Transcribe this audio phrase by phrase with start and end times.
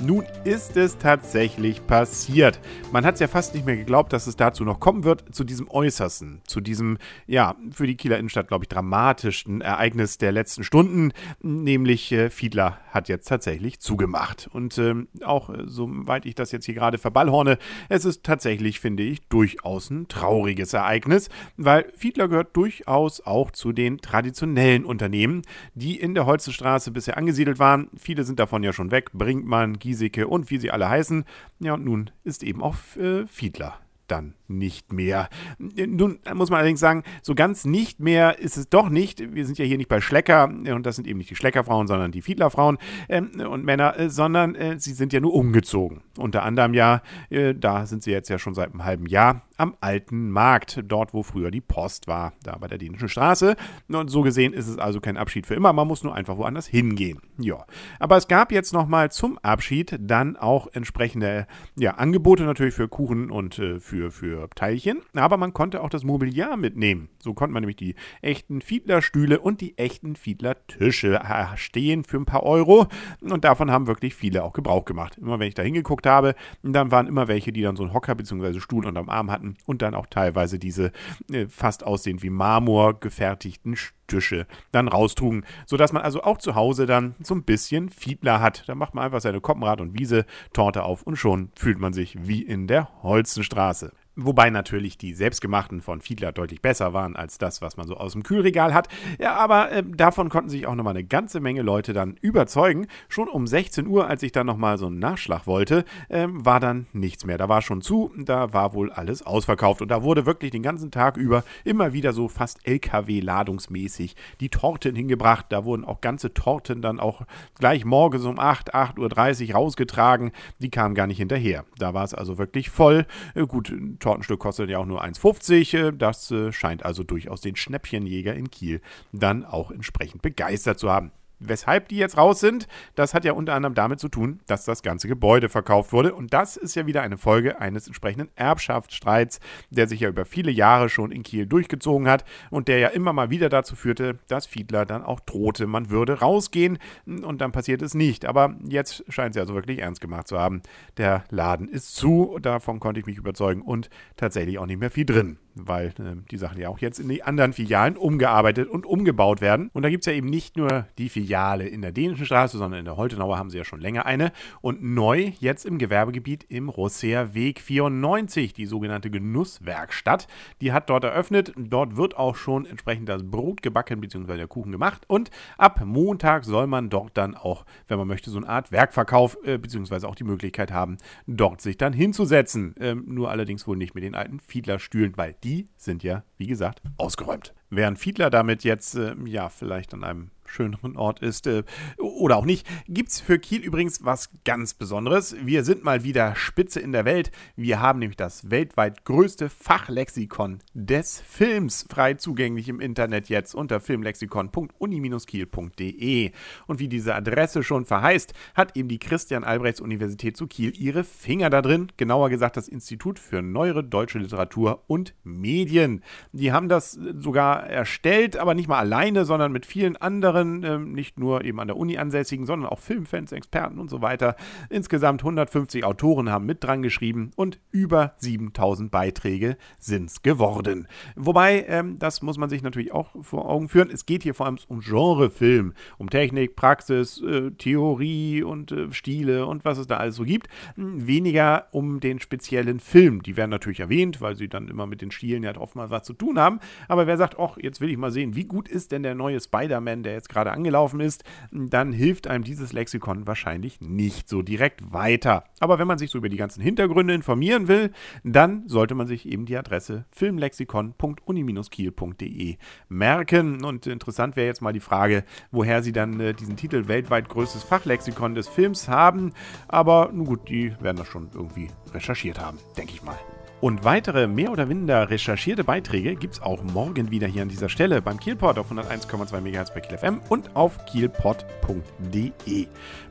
[0.00, 2.60] Nun ist es tatsächlich passiert.
[2.92, 5.42] Man hat es ja fast nicht mehr geglaubt, dass es dazu noch kommen wird, zu
[5.42, 10.62] diesem Äußersten, zu diesem, ja, für die Kieler Innenstadt, glaube ich, dramatischsten Ereignis der letzten
[10.62, 14.48] Stunden, nämlich äh, Fiedler hat jetzt tatsächlich zugemacht.
[14.52, 17.58] Und ähm, auch, äh, soweit ich das jetzt hier gerade verballhorne,
[17.88, 23.72] es ist tatsächlich, finde ich, durchaus ein trauriges Ereignis, weil Fiedler gehört durchaus auch zu
[23.72, 25.42] den traditionellen Unternehmen,
[25.74, 27.88] die in der Holzenstraße bisher angesiedelt waren.
[27.98, 31.24] Viele sind davon ja schon weg, Brinkmann, Giesecke und wie sie alle heißen.
[31.60, 35.28] Ja, und nun ist eben auch äh, Fiedler dann nicht mehr.
[35.58, 39.34] Nun muss man allerdings sagen, so ganz nicht mehr ist es doch nicht.
[39.34, 42.12] Wir sind ja hier nicht bei Schlecker und das sind eben nicht die Schleckerfrauen, sondern
[42.12, 46.02] die Fiedlerfrauen ähm, und Männer, äh, sondern äh, sie sind ja nur umgezogen.
[46.16, 49.76] Unter anderem ja, äh, da sind sie jetzt ja schon seit einem halben Jahr am
[49.80, 53.56] alten Markt, dort wo früher die Post war, da bei der Dänischen Straße.
[53.88, 56.66] Und so gesehen ist es also kein Abschied für immer, man muss nur einfach woanders
[56.66, 57.20] hingehen.
[57.38, 57.64] Ja,
[57.98, 61.46] aber es gab jetzt nochmal zum Abschied dann auch entsprechende
[61.76, 66.04] ja, Angebote natürlich für Kuchen und äh, für, für Teilchen, aber man konnte auch das
[66.04, 67.08] Mobiliar mitnehmen.
[67.18, 71.20] So konnte man nämlich die echten Fiedlerstühle und die echten Fiedlertische
[71.56, 72.86] stehen für ein paar Euro
[73.20, 75.18] und davon haben wirklich viele auch Gebrauch gemacht.
[75.18, 78.14] Immer wenn ich da hingeguckt habe, dann waren immer welche, die dann so einen Hocker
[78.14, 78.60] bzw.
[78.60, 80.92] Stuhl unterm Arm hatten und dann auch teilweise diese
[81.32, 83.76] äh, fast aussehend wie Marmor gefertigten
[84.08, 88.64] Tische dann raustrugen, sodass man also auch zu Hause dann so ein bisschen Fiedler hat.
[88.66, 92.42] Da macht man einfach seine Koppenrad- und Wiese-Torte auf und schon fühlt man sich wie
[92.42, 93.92] in der Holzenstraße.
[94.20, 98.14] Wobei natürlich die selbstgemachten von Fiedler deutlich besser waren als das, was man so aus
[98.14, 98.88] dem Kühlregal hat.
[99.20, 102.88] Ja, aber äh, davon konnten sich auch nochmal eine ganze Menge Leute dann überzeugen.
[103.08, 106.88] Schon um 16 Uhr, als ich dann nochmal so einen Nachschlag wollte, äh, war dann
[106.92, 107.38] nichts mehr.
[107.38, 109.82] Da war schon zu, da war wohl alles ausverkauft.
[109.82, 114.96] Und da wurde wirklich den ganzen Tag über immer wieder so fast LKW-ladungsmäßig die Torten
[114.96, 115.46] hingebracht.
[115.50, 117.22] Da wurden auch ganze Torten dann auch
[117.56, 120.32] gleich morgens um 8, 8.30 Uhr rausgetragen.
[120.58, 121.64] Die kamen gar nicht hinterher.
[121.78, 123.06] Da war es also wirklich voll.
[123.36, 123.72] Äh, gut,
[124.08, 125.88] Tortenstück kostet ja auch nur 1,50.
[125.88, 128.80] Äh, das äh, scheint also durchaus den Schnäppchenjäger in Kiel
[129.12, 131.12] dann auch entsprechend begeistert zu haben.
[131.40, 134.82] Weshalb die jetzt raus sind, das hat ja unter anderem damit zu tun, dass das
[134.82, 136.14] ganze Gebäude verkauft wurde.
[136.14, 139.38] Und das ist ja wieder eine Folge eines entsprechenden Erbschaftsstreits,
[139.70, 143.12] der sich ja über viele Jahre schon in Kiel durchgezogen hat und der ja immer
[143.12, 147.82] mal wieder dazu führte, dass Fiedler dann auch drohte, man würde rausgehen und dann passiert
[147.82, 148.26] es nicht.
[148.26, 150.62] Aber jetzt scheint sie also wirklich ernst gemacht zu haben.
[150.96, 155.06] Der Laden ist zu, davon konnte ich mich überzeugen und tatsächlich auch nicht mehr viel
[155.06, 159.40] drin weil äh, die Sachen ja auch jetzt in die anderen Filialen umgearbeitet und umgebaut
[159.40, 159.70] werden.
[159.72, 162.80] Und da gibt es ja eben nicht nur die Filiale in der Dänischen Straße, sondern
[162.80, 164.32] in der Holtenauer haben sie ja schon länger eine.
[164.60, 170.28] Und neu jetzt im Gewerbegebiet im Rosseer Weg 94, die sogenannte Genusswerkstatt.
[170.60, 171.52] Die hat dort eröffnet.
[171.56, 174.36] Dort wird auch schon entsprechend das Brot gebacken bzw.
[174.36, 175.04] der Kuchen gemacht.
[175.08, 179.38] Und ab Montag soll man dort dann auch, wenn man möchte, so eine Art Werkverkauf
[179.44, 180.06] äh, bzw.
[180.06, 182.74] auch die Möglichkeit haben, dort sich dann hinzusetzen.
[182.78, 186.46] Ähm, nur allerdings wohl nicht mit den alten Fiedlerstühlen, weil die die sind ja, wie
[186.46, 187.54] gesagt, ausgeräumt.
[187.70, 191.62] Während Fiedler damit jetzt, äh, ja, vielleicht an einem schöneren Ort ist äh,
[191.98, 195.36] oder auch nicht, gibt es für Kiel übrigens was ganz Besonderes.
[195.42, 197.30] Wir sind mal wieder Spitze in der Welt.
[197.56, 203.78] Wir haben nämlich das weltweit größte Fachlexikon des Films frei zugänglich im Internet jetzt unter
[203.80, 206.32] filmlexikon.uni-kiel.de.
[206.66, 211.62] Und wie diese Adresse schon verheißt, hat eben die Christian-Albrechts-Universität zu Kiel ihre Finger da
[211.62, 211.88] drin.
[211.96, 216.02] Genauer gesagt das Institut für neuere deutsche Literatur und Medien.
[216.32, 220.92] Die haben das sogar erstellt, aber nicht mal alleine, sondern mit vielen anderen anderen, ähm,
[220.92, 224.36] nicht nur eben an der Uni ansässigen, sondern auch Filmfans, Experten und so weiter.
[224.70, 230.88] Insgesamt 150 Autoren haben mit dran geschrieben und über 7000 Beiträge sind es geworden.
[231.16, 234.46] Wobei, ähm, das muss man sich natürlich auch vor Augen führen, es geht hier vor
[234.46, 239.96] allem um Genrefilm, um Technik, Praxis, äh, Theorie und äh, Stile und was es da
[239.96, 240.48] alles so gibt.
[240.74, 243.22] Hm, weniger um den speziellen Film.
[243.22, 246.12] Die werden natürlich erwähnt, weil sie dann immer mit den Stilen ja oftmals was zu
[246.12, 246.60] tun haben.
[246.88, 249.40] Aber wer sagt, ach, jetzt will ich mal sehen, wie gut ist denn der neue
[249.40, 254.42] Spider-Man, der jetzt jetzt gerade angelaufen ist, dann hilft einem dieses Lexikon wahrscheinlich nicht so
[254.42, 255.42] direkt weiter.
[255.60, 257.92] Aber wenn man sich so über die ganzen Hintergründe informieren will,
[258.24, 262.56] dann sollte man sich eben die Adresse filmlexikon.uni-kiel.de
[262.88, 263.64] merken.
[263.64, 267.62] Und interessant wäre jetzt mal die Frage, woher Sie dann äh, diesen Titel weltweit größtes
[267.62, 269.34] Fachlexikon des Films haben.
[269.66, 273.18] Aber nun gut, die werden das schon irgendwie recherchiert haben, denke ich mal.
[273.60, 277.68] Und weitere mehr oder minder recherchierte Beiträge gibt es auch morgen wieder hier an dieser
[277.68, 282.66] Stelle beim Kielpot auf 101,2 MHz bei Kiel FM und auf kielpot.de.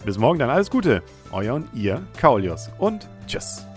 [0.05, 1.03] Bis morgen dann alles Gute.
[1.31, 3.67] Euer und ihr, Kaulius und tschüss.